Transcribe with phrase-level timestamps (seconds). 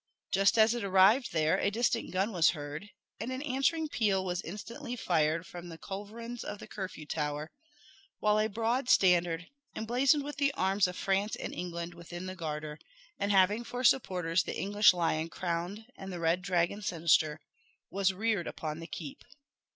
[0.31, 4.41] Just as it arrived there a distant gun was heard, and an answering peal was
[4.41, 7.51] instantly fired from the culverins of the Curfew Tower,
[8.17, 9.45] while a broad standard,
[9.75, 12.79] emblazoned with the arms of France and England within the garter,
[13.19, 17.39] and having for supporters the English lion crowned and the red dragon sinister,
[17.91, 19.23] was reared upon the keep.